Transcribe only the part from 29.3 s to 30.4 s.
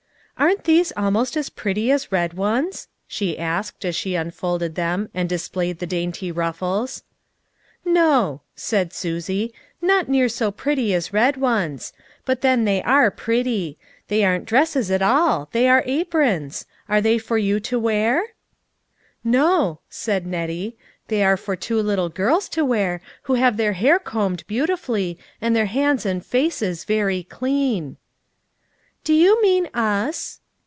mean us?"